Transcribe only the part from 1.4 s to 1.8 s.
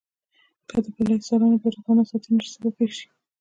بیا